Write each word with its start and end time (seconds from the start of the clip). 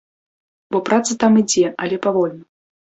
Бо 0.75 0.81
праца 0.89 1.19
там 1.25 1.39
ідзе, 1.43 1.67
але 1.87 2.05
павольна. 2.09 2.43